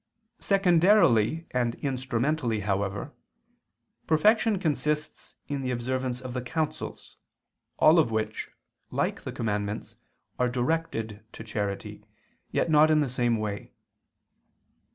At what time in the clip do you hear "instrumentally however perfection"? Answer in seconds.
1.75-4.57